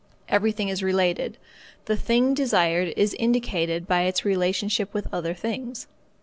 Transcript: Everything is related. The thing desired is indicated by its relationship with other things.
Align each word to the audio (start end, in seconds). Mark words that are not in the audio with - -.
Everything 0.29 0.67
is 0.69 0.81
related. 0.81 1.37
The 1.85 1.95
thing 1.95 2.33
desired 2.33 2.91
is 2.97 3.13
indicated 3.19 3.87
by 3.87 4.01
its 4.01 4.25
relationship 4.25 4.91
with 4.95 5.05
other 5.13 5.35
things. 5.35 5.85